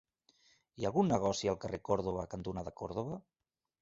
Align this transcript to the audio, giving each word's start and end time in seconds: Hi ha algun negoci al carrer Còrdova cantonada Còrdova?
Hi 0.79 0.87
ha 0.87 0.89
algun 0.91 1.11
negoci 1.13 1.51
al 1.53 1.59
carrer 1.65 1.81
Còrdova 1.91 2.27
cantonada 2.33 2.77
Còrdova? 2.83 3.21